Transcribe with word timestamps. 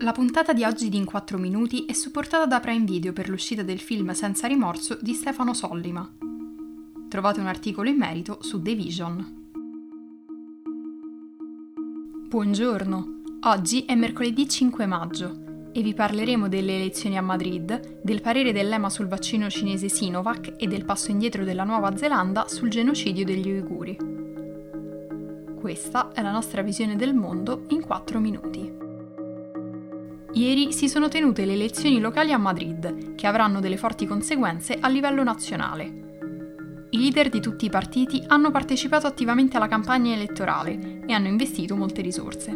La 0.00 0.10
puntata 0.10 0.52
di 0.52 0.64
oggi 0.64 0.88
di 0.88 0.96
In 0.96 1.04
4 1.04 1.38
Minuti 1.38 1.84
è 1.86 1.92
supportata 1.92 2.46
da 2.46 2.58
Prime 2.58 2.84
Video 2.84 3.12
per 3.12 3.28
l'uscita 3.28 3.62
del 3.62 3.78
film 3.78 4.10
Senza 4.10 4.48
rimorso 4.48 4.98
di 5.00 5.14
Stefano 5.14 5.54
Sollima. 5.54 6.10
Trovate 7.08 7.38
un 7.38 7.46
articolo 7.46 7.88
in 7.88 7.96
merito 7.96 8.38
su 8.42 8.60
The 8.60 8.74
Vision. 8.74 9.42
Buongiorno, 12.28 13.22
oggi 13.42 13.84
è 13.84 13.94
mercoledì 13.94 14.48
5 14.48 14.84
maggio 14.84 15.70
e 15.72 15.80
vi 15.80 15.94
parleremo 15.94 16.48
delle 16.48 16.74
elezioni 16.74 17.16
a 17.16 17.22
Madrid, 17.22 18.00
del 18.02 18.20
parere 18.20 18.52
dell'EMA 18.52 18.90
sul 18.90 19.06
vaccino 19.06 19.48
cinese 19.48 19.88
Sinovac 19.88 20.54
e 20.56 20.66
del 20.66 20.84
passo 20.84 21.12
indietro 21.12 21.44
della 21.44 21.64
Nuova 21.64 21.96
Zelanda 21.96 22.48
sul 22.48 22.68
genocidio 22.68 23.24
degli 23.24 23.50
uiguri. 23.50 23.96
Questa 25.54 26.10
è 26.12 26.20
la 26.20 26.32
nostra 26.32 26.62
visione 26.62 26.96
del 26.96 27.14
mondo 27.14 27.64
in 27.68 27.80
4 27.80 28.18
minuti. 28.18 28.83
Ieri 30.36 30.72
si 30.72 30.88
sono 30.88 31.06
tenute 31.06 31.44
le 31.44 31.52
elezioni 31.52 32.00
locali 32.00 32.32
a 32.32 32.38
Madrid, 32.38 33.14
che 33.14 33.28
avranno 33.28 33.60
delle 33.60 33.76
forti 33.76 34.04
conseguenze 34.04 34.76
a 34.80 34.88
livello 34.88 35.22
nazionale. 35.22 36.02
I 36.90 36.98
leader 36.98 37.28
di 37.28 37.40
tutti 37.40 37.66
i 37.66 37.70
partiti 37.70 38.20
hanno 38.26 38.50
partecipato 38.50 39.06
attivamente 39.06 39.56
alla 39.56 39.68
campagna 39.68 40.12
elettorale 40.12 41.02
e 41.06 41.12
hanno 41.12 41.28
investito 41.28 41.76
molte 41.76 42.02
risorse. 42.02 42.50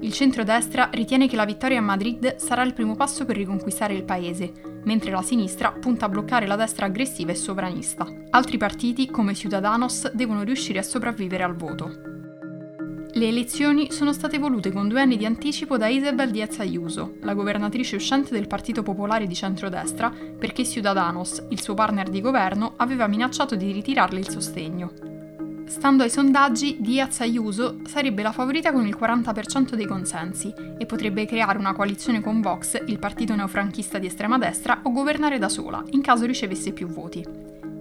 Il 0.00 0.12
centrodestra 0.12 0.88
ritiene 0.90 1.28
che 1.28 1.36
la 1.36 1.44
vittoria 1.44 1.78
a 1.78 1.82
Madrid 1.82 2.36
sarà 2.36 2.62
il 2.62 2.72
primo 2.72 2.96
passo 2.96 3.26
per 3.26 3.36
riconquistare 3.36 3.92
il 3.92 4.04
paese, 4.04 4.80
mentre 4.84 5.10
la 5.10 5.20
sinistra 5.20 5.72
punta 5.72 6.06
a 6.06 6.08
bloccare 6.08 6.46
la 6.46 6.56
destra 6.56 6.86
aggressiva 6.86 7.32
e 7.32 7.34
sovranista. 7.34 8.06
Altri 8.30 8.56
partiti, 8.56 9.10
come 9.10 9.34
Ciudadanos, 9.34 10.12
devono 10.12 10.44
riuscire 10.44 10.78
a 10.78 10.82
sopravvivere 10.82 11.42
al 11.42 11.56
voto. 11.56 12.17
Le 13.18 13.26
elezioni 13.26 13.90
sono 13.90 14.12
state 14.12 14.38
volute 14.38 14.70
con 14.70 14.86
due 14.86 15.00
anni 15.00 15.16
di 15.16 15.26
anticipo 15.26 15.76
da 15.76 15.88
Isabel 15.88 16.30
Diaz 16.30 16.60
Ayuso, 16.60 17.16
la 17.22 17.34
governatrice 17.34 17.96
uscente 17.96 18.30
del 18.30 18.46
Partito 18.46 18.84
Popolare 18.84 19.26
di 19.26 19.34
centrodestra, 19.34 20.08
perché 20.38 20.64
Ciudadanos, 20.64 21.46
il 21.48 21.60
suo 21.60 21.74
partner 21.74 22.10
di 22.10 22.20
governo, 22.20 22.74
aveva 22.76 23.08
minacciato 23.08 23.56
di 23.56 23.72
ritirarle 23.72 24.20
il 24.20 24.28
sostegno. 24.28 24.92
Stando 25.64 26.04
ai 26.04 26.10
sondaggi, 26.10 26.76
Diaz 26.78 27.18
Ayuso 27.18 27.80
sarebbe 27.88 28.22
la 28.22 28.30
favorita 28.30 28.70
con 28.70 28.86
il 28.86 28.96
40% 28.96 29.74
dei 29.74 29.86
consensi 29.86 30.54
e 30.78 30.86
potrebbe 30.86 31.26
creare 31.26 31.58
una 31.58 31.72
coalizione 31.72 32.20
con 32.20 32.40
Vox, 32.40 32.80
il 32.86 33.00
partito 33.00 33.34
neofranchista 33.34 33.98
di 33.98 34.06
estrema 34.06 34.38
destra, 34.38 34.78
o 34.84 34.92
governare 34.92 35.38
da 35.38 35.48
sola, 35.48 35.82
in 35.90 36.02
caso 36.02 36.24
ricevesse 36.24 36.72
più 36.72 36.86
voti. 36.86 37.26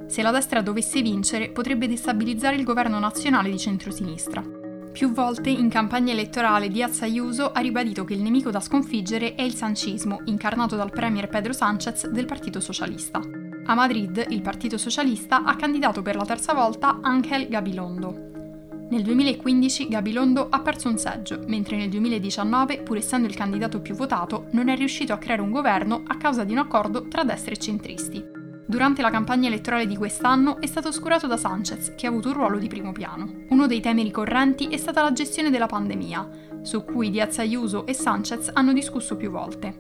Se 0.08 0.24
la 0.24 0.32
destra 0.32 0.64
dovesse 0.64 1.04
vincere, 1.04 1.50
potrebbe 1.50 1.88
destabilizzare 1.88 2.56
il 2.56 2.64
governo 2.64 2.98
nazionale 2.98 3.52
di 3.52 3.60
centrosinistra. 3.60 4.66
Più 4.98 5.12
volte 5.12 5.52
in 5.52 5.70
campagna 5.70 6.12
elettorale 6.12 6.70
Diaz 6.70 7.04
Ayuso 7.04 7.52
ha 7.52 7.60
ribadito 7.60 8.04
che 8.04 8.16
il 8.16 8.22
nemico 8.24 8.50
da 8.50 8.60
sconfiggere 8.60 9.36
è 9.36 9.44
il 9.44 9.54
sancismo, 9.54 10.22
incarnato 10.26 10.76
dal 10.76 10.90
premier 10.90 11.30
Pedro 11.30 11.54
Sánchez 11.54 12.08
del 12.08 12.26
Partito 12.26 12.60
Socialista. 12.60 13.22
A 13.66 13.76
Madrid 13.76 14.26
il 14.30 14.42
Partito 14.42 14.80
Socialista 14.80 15.44
ha 15.44 15.56
candidato 15.56 16.02
per 16.02 16.16
la 16.16 16.26
terza 16.26 16.56
volta 16.56 16.98
Ángel 17.04 17.48
Gabilondo. 17.48 18.88
Nel 18.90 19.04
2015 19.04 19.88
Gabilondo 19.88 20.48
ha 20.50 20.62
perso 20.62 20.90
un 20.90 20.98
seggio, 20.98 21.42
mentre 21.46 21.78
nel 21.78 21.90
2019, 21.90 22.82
pur 22.82 22.98
essendo 22.98 23.28
il 23.28 23.36
candidato 23.36 23.80
più 23.82 23.94
votato, 23.94 24.48
non 24.54 24.68
è 24.68 24.76
riuscito 24.76 25.14
a 25.14 25.20
creare 25.20 25.44
un 25.44 25.52
governo 25.52 26.02
a 26.08 26.18
causa 26.18 26.44
di 26.44 26.54
un 26.54 26.58
accordo 26.58 27.08
tra 27.08 27.24
destra 27.24 27.54
e 27.54 27.58
centristi. 27.58 28.37
Durante 28.70 29.02
la 29.02 29.10
campagna 29.10 29.48
elettorale 29.48 29.88
di 29.88 29.96
quest'anno 29.96 30.60
è 30.60 30.66
stato 30.66 30.90
oscurato 30.90 31.26
da 31.26 31.38
Sanchez, 31.38 31.94
che 31.96 32.06
ha 32.06 32.10
avuto 32.10 32.28
un 32.28 32.34
ruolo 32.34 32.60
di 32.60 32.68
primo 32.68 32.92
piano. 32.92 33.46
Uno 33.48 33.66
dei 33.66 33.80
temi 33.80 34.04
ricorrenti 34.04 34.68
è 34.68 34.76
stata 34.76 35.02
la 35.02 35.14
gestione 35.14 35.50
della 35.50 35.68
pandemia, 35.68 36.30
su 36.64 36.84
cui 36.84 37.10
Diaz 37.10 37.40
Ayuso 37.40 37.86
e 37.86 37.94
Sanchez 37.94 38.52
hanno 38.52 38.74
discusso 38.74 39.16
più 39.16 39.32
volte. 39.32 39.80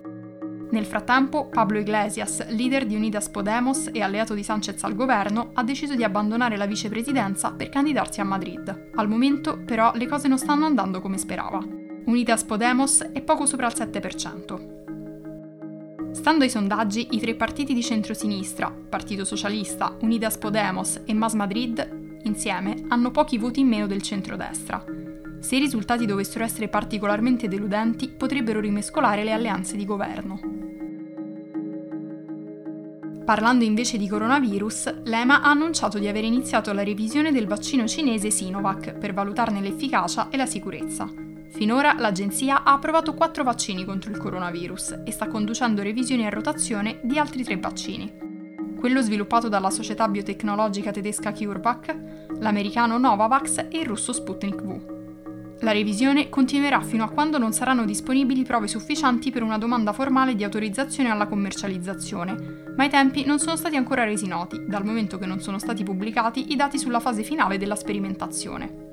Nel 0.71 0.85
frattempo, 0.85 1.47
Pablo 1.47 1.79
Iglesias, 1.79 2.47
leader 2.47 2.85
di 2.85 2.95
Unidas 2.95 3.27
Podemos 3.27 3.89
e 3.91 4.01
alleato 4.01 4.33
di 4.33 4.43
Sanchez 4.43 4.81
al 4.85 4.95
governo, 4.95 5.49
ha 5.53 5.63
deciso 5.63 5.93
di 5.93 6.05
abbandonare 6.05 6.55
la 6.55 6.65
vicepresidenza 6.65 7.51
per 7.51 7.67
candidarsi 7.67 8.21
a 8.21 8.23
Madrid. 8.23 8.91
Al 8.95 9.09
momento, 9.09 9.59
però, 9.65 9.91
le 9.95 10.07
cose 10.07 10.29
non 10.29 10.37
stanno 10.37 10.65
andando 10.65 11.01
come 11.01 11.17
sperava. 11.17 11.59
Unidas 12.05 12.45
Podemos 12.45 13.01
è 13.11 13.21
poco 13.21 13.45
sopra 13.45 13.67
il 13.67 13.73
7%. 13.75 14.76
Stando 16.27 16.43
ai 16.43 16.51
sondaggi, 16.51 17.07
i 17.11 17.21
tre 17.21 17.35
partiti 17.35 17.73
di 17.73 17.81
centrosinistra, 17.81 18.69
Partito 18.69 19.23
Socialista, 19.23 19.95
Unidas 20.01 20.37
Podemos 20.37 20.99
e 21.05 21.13
Mas 21.13 21.33
Madrid, 21.35 22.19
insieme, 22.23 22.83
hanno 22.89 23.11
pochi 23.11 23.37
voti 23.37 23.61
in 23.61 23.69
meno 23.69 23.87
del 23.87 24.01
centrodestra. 24.01 24.83
Se 25.39 25.55
i 25.55 25.59
risultati 25.59 26.05
dovessero 26.05 26.43
essere 26.43 26.67
particolarmente 26.67 27.47
deludenti, 27.47 28.09
potrebbero 28.09 28.59
rimescolare 28.59 29.23
le 29.23 29.31
alleanze 29.31 29.77
di 29.77 29.85
governo. 29.85 30.39
Parlando 33.23 33.63
invece 33.63 33.97
di 33.97 34.09
coronavirus, 34.09 35.03
l'EMA 35.05 35.41
ha 35.41 35.49
annunciato 35.49 35.97
di 35.97 36.09
aver 36.09 36.25
iniziato 36.25 36.73
la 36.73 36.83
revisione 36.83 37.31
del 37.31 37.47
vaccino 37.47 37.87
cinese 37.87 38.31
Sinovac 38.31 38.97
per 38.97 39.13
valutarne 39.13 39.61
l'efficacia 39.61 40.27
e 40.27 40.35
la 40.35 40.45
sicurezza. 40.45 41.09
Finora 41.57 41.95
l'agenzia 41.97 42.61
ha 42.61 42.73
approvato 42.73 43.15
4 43.15 43.43
vaccini 43.43 43.83
contro 43.83 44.11
il 44.11 44.19
coronavirus 44.19 45.01
e 45.03 45.11
sta 45.11 45.27
conducendo 45.27 45.81
revisioni 45.81 46.23
a 46.23 46.29
rotazione 46.29 46.99
di 47.01 47.17
altri 47.17 47.43
3 47.43 47.57
vaccini. 47.57 48.13
Quello 48.77 49.01
sviluppato 49.01 49.49
dalla 49.49 49.71
società 49.71 50.07
biotecnologica 50.07 50.91
tedesca 50.91 51.33
CureVac, 51.33 51.97
l'americano 52.41 52.99
Novavax 52.99 53.69
e 53.71 53.79
il 53.79 53.87
russo 53.87 54.13
Sputnik 54.13 54.61
V. 54.61 55.59
La 55.61 55.71
revisione 55.71 56.29
continuerà 56.29 56.79
fino 56.81 57.03
a 57.03 57.09
quando 57.09 57.39
non 57.39 57.53
saranno 57.53 57.85
disponibili 57.85 58.43
prove 58.43 58.67
sufficienti 58.67 59.31
per 59.31 59.41
una 59.41 59.57
domanda 59.57 59.93
formale 59.93 60.35
di 60.35 60.43
autorizzazione 60.43 61.09
alla 61.09 61.25
commercializzazione, 61.25 62.75
ma 62.77 62.85
i 62.85 62.89
tempi 62.89 63.25
non 63.25 63.39
sono 63.39 63.55
stati 63.55 63.75
ancora 63.75 64.03
resi 64.03 64.27
noti, 64.27 64.63
dal 64.67 64.85
momento 64.85 65.17
che 65.17 65.25
non 65.25 65.39
sono 65.39 65.57
stati 65.57 65.83
pubblicati 65.83 66.51
i 66.51 66.55
dati 66.55 66.77
sulla 66.77 66.99
fase 66.99 67.23
finale 67.23 67.57
della 67.57 67.75
sperimentazione. 67.75 68.86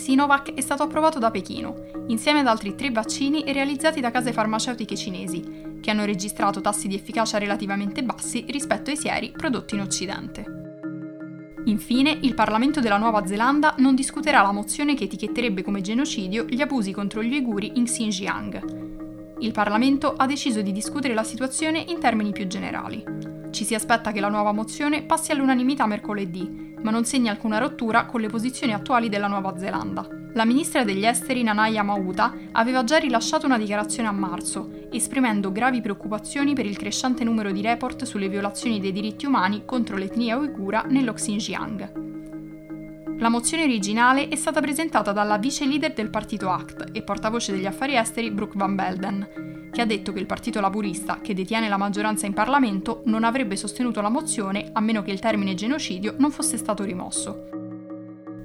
Sinovac 0.00 0.54
è 0.54 0.62
stato 0.62 0.82
approvato 0.82 1.18
da 1.18 1.30
Pechino, 1.30 1.74
insieme 2.06 2.40
ad 2.40 2.46
altri 2.46 2.74
tre 2.74 2.90
vaccini 2.90 3.44
realizzati 3.52 4.00
da 4.00 4.10
case 4.10 4.32
farmaceutiche 4.32 4.96
cinesi, 4.96 5.78
che 5.78 5.90
hanno 5.90 6.06
registrato 6.06 6.62
tassi 6.62 6.88
di 6.88 6.94
efficacia 6.94 7.36
relativamente 7.36 8.02
bassi 8.02 8.46
rispetto 8.48 8.88
ai 8.88 8.96
sieri 8.96 9.30
prodotti 9.30 9.74
in 9.74 9.82
Occidente. 9.82 10.44
Infine, 11.66 12.16
il 12.22 12.32
Parlamento 12.32 12.80
della 12.80 12.96
Nuova 12.96 13.26
Zelanda 13.26 13.74
non 13.76 13.94
discuterà 13.94 14.40
la 14.40 14.52
mozione 14.52 14.94
che 14.94 15.04
etichetterebbe 15.04 15.62
come 15.62 15.82
genocidio 15.82 16.46
gli 16.48 16.62
abusi 16.62 16.92
contro 16.92 17.22
gli 17.22 17.34
uiguri 17.34 17.72
in 17.74 17.84
Xinjiang. 17.84 19.36
Il 19.40 19.52
Parlamento 19.52 20.14
ha 20.16 20.24
deciso 20.24 20.62
di 20.62 20.72
discutere 20.72 21.12
la 21.12 21.24
situazione 21.24 21.84
in 21.88 22.00
termini 22.00 22.32
più 22.32 22.46
generali. 22.46 23.04
Ci 23.50 23.64
si 23.64 23.74
aspetta 23.74 24.12
che 24.12 24.20
la 24.20 24.30
nuova 24.30 24.52
mozione 24.52 25.02
passi 25.02 25.30
all'unanimità 25.32 25.84
mercoledì, 25.84 26.69
ma 26.82 26.90
non 26.90 27.04
segna 27.04 27.30
alcuna 27.30 27.58
rottura 27.58 28.06
con 28.06 28.20
le 28.20 28.28
posizioni 28.28 28.72
attuali 28.72 29.08
della 29.08 29.26
Nuova 29.26 29.56
Zelanda. 29.58 30.06
La 30.34 30.44
ministra 30.44 30.84
degli 30.84 31.04
esteri 31.04 31.42
Nanaya 31.42 31.82
Mauta 31.82 32.32
aveva 32.52 32.84
già 32.84 32.98
rilasciato 32.98 33.46
una 33.46 33.58
dichiarazione 33.58 34.08
a 34.08 34.12
marzo, 34.12 34.88
esprimendo 34.90 35.50
gravi 35.50 35.80
preoccupazioni 35.80 36.54
per 36.54 36.66
il 36.66 36.78
crescente 36.78 37.24
numero 37.24 37.50
di 37.50 37.62
report 37.62 38.04
sulle 38.04 38.28
violazioni 38.28 38.78
dei 38.78 38.92
diritti 38.92 39.26
umani 39.26 39.64
contro 39.64 39.96
l'etnia 39.96 40.36
uigura 40.36 40.84
nello 40.88 41.12
Xinjiang. 41.12 42.08
La 43.18 43.28
mozione 43.28 43.64
originale 43.64 44.28
è 44.28 44.36
stata 44.36 44.60
presentata 44.60 45.12
dalla 45.12 45.36
vice 45.36 45.66
leader 45.66 45.92
del 45.92 46.08
partito 46.08 46.48
ACT 46.48 46.90
e 46.92 47.02
portavoce 47.02 47.52
degli 47.52 47.66
affari 47.66 47.96
esteri 47.96 48.30
Brooke 48.30 48.56
Van 48.56 48.74
Belden, 48.74 49.59
che 49.70 49.80
ha 49.80 49.86
detto 49.86 50.12
che 50.12 50.18
il 50.18 50.26
Partito 50.26 50.60
Laburista, 50.60 51.20
che 51.20 51.34
detiene 51.34 51.68
la 51.68 51.76
maggioranza 51.76 52.26
in 52.26 52.34
Parlamento, 52.34 53.02
non 53.04 53.24
avrebbe 53.24 53.56
sostenuto 53.56 54.00
la 54.00 54.08
mozione 54.08 54.70
a 54.72 54.80
meno 54.80 55.02
che 55.02 55.12
il 55.12 55.20
termine 55.20 55.54
genocidio 55.54 56.14
non 56.18 56.30
fosse 56.30 56.56
stato 56.56 56.84
rimosso. 56.84 57.48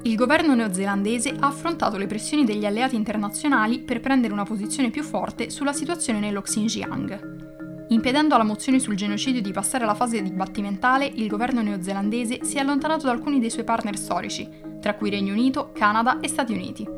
Il 0.04 0.16
governo 0.16 0.54
neozelandese 0.54 1.36
ha 1.40 1.48
affrontato 1.48 1.98
le 1.98 2.06
pressioni 2.06 2.46
degli 2.46 2.66
alleati 2.66 2.96
internazionali 2.96 3.80
per 3.80 4.02
prendere 4.02 4.34
una 4.34 4.44
posizione 4.44 4.92
più 4.92 5.02
forte 5.02 5.50
sulla 5.50 5.74
situazione 5.74 6.20
nello 6.20 6.42
Xinjiang. 6.42 7.88
Impedendo 7.90 8.36
alla 8.36 8.44
mozione 8.44 8.80
sul 8.80 8.96
genocidio 8.96 9.42
di 9.42 9.52
passare 9.52 9.84
alla 9.84 9.96
fase 9.96 10.22
dibattimentale, 10.22 11.06
il 11.06 11.28
governo 11.28 11.62
neozelandese 11.62 12.44
si 12.44 12.58
è 12.58 12.60
allontanato 12.60 13.06
da 13.06 13.12
alcuni 13.14 13.40
dei 13.40 13.50
suoi 13.50 13.64
partner 13.64 13.98
storici, 13.98 14.48
tra 14.80 14.94
cui 14.94 15.10
Regno 15.10 15.34
Unito, 15.34 15.72
Canada 15.74 16.20
e 16.20 16.28
Stati 16.28 16.54
Uniti. 16.54 16.95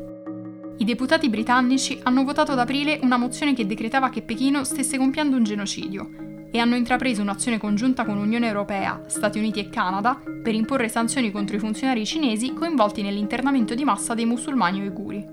I 0.80 0.84
deputati 0.84 1.28
britannici 1.28 1.98
hanno 2.04 2.22
votato 2.22 2.52
ad 2.52 2.60
aprile 2.60 3.00
una 3.02 3.16
mozione 3.16 3.52
che 3.52 3.66
decretava 3.66 4.10
che 4.10 4.22
Pechino 4.22 4.62
stesse 4.62 4.96
compiendo 4.96 5.34
un 5.34 5.42
genocidio 5.42 6.08
e 6.52 6.58
hanno 6.60 6.76
intrapreso 6.76 7.20
un'azione 7.20 7.58
congiunta 7.58 8.04
con 8.04 8.16
Unione 8.16 8.46
Europea, 8.46 9.02
Stati 9.08 9.38
Uniti 9.38 9.58
e 9.58 9.70
Canada 9.70 10.16
per 10.40 10.54
imporre 10.54 10.88
sanzioni 10.88 11.32
contro 11.32 11.56
i 11.56 11.58
funzionari 11.58 12.06
cinesi 12.06 12.52
coinvolti 12.54 13.02
nell'internamento 13.02 13.74
di 13.74 13.82
massa 13.82 14.14
dei 14.14 14.24
musulmani 14.24 14.80
uiguri. 14.80 15.26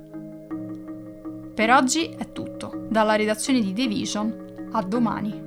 Per 1.53 1.71
oggi 1.71 2.09
è 2.17 2.31
tutto. 2.31 2.87
Dalla 2.89 3.15
redazione 3.15 3.61
di 3.61 3.71
The 3.71 3.87
Vision, 3.87 4.69
a 4.71 4.81
domani. 4.81 5.44